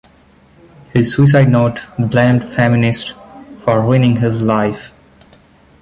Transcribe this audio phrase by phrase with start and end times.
[0.95, 3.13] His suicide note blamed feminists
[3.59, 4.91] for ruining his life.